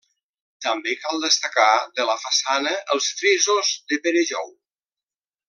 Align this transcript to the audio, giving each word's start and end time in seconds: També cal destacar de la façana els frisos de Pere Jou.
També 0.65 0.95
cal 1.01 1.19
destacar 1.25 1.67
de 1.99 2.07
la 2.11 2.15
façana 2.23 2.73
els 2.97 3.11
frisos 3.21 3.71
de 3.93 4.01
Pere 4.09 4.25
Jou. 4.33 4.51